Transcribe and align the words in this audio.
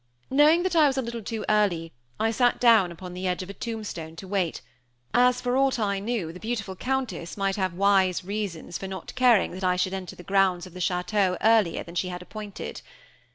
Knowing 0.31 0.63
that 0.63 0.75
I 0.75 0.87
was 0.87 0.97
a 0.97 1.01
little 1.03 1.21
too 1.21 1.45
early, 1.47 1.93
I 2.19 2.31
sat 2.31 2.59
down 2.59 2.91
upon 2.91 3.13
the 3.13 3.27
edge 3.27 3.43
of 3.43 3.51
a 3.51 3.53
tombstone 3.53 4.15
to 4.15 4.27
wait, 4.27 4.61
as, 5.13 5.39
for 5.39 5.55
aught 5.55 5.77
I 5.77 5.99
knew, 5.99 6.33
the 6.33 6.39
beautiful 6.39 6.75
Countess 6.75 7.37
might 7.37 7.55
have 7.55 7.75
wise 7.75 8.25
reasons 8.25 8.79
for 8.79 8.87
not 8.87 9.13
caring 9.13 9.51
that 9.51 9.63
I 9.63 9.75
should 9.75 9.93
enter 9.93 10.15
the 10.15 10.23
grounds 10.23 10.65
of 10.65 10.73
the 10.73 10.79
château 10.79 11.37
earlier 11.41 11.83
than 11.83 11.93
she 11.93 12.09
had 12.09 12.23
appointed. 12.23 12.81